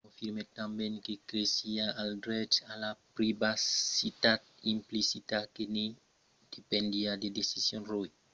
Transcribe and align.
confirmèt 0.07 0.49
tanben 0.59 0.93
que 1.05 1.13
cresiá 1.29 1.85
al 2.01 2.11
drech 2.23 2.53
a 2.71 2.73
la 2.83 2.91
privacitat 3.15 4.41
implicita 4.73 5.37
que 5.55 5.63
ne 5.75 5.85
dependiá 6.53 7.11
la 7.21 7.27
decision 7.39 7.81
roe 7.91 8.09